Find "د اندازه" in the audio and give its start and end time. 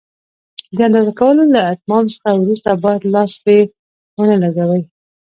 0.75-1.11